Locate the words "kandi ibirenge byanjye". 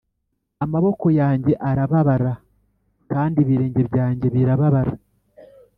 3.11-4.27